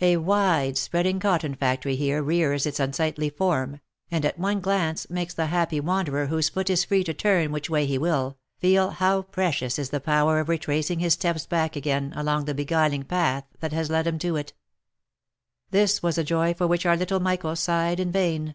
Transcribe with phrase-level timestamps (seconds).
[0.00, 3.80] A wide spreading cotton factory here rears its unsightly form,
[4.12, 7.68] and at one glance makes the happy wanderer whose foot is free to turn which
[7.68, 12.12] way he will, feel how precious is the power of retracing his steps back again
[12.14, 14.52] along the beguiling path that has led him to it.
[15.72, 18.54] This was a joy for which our little Michael sighed in vain.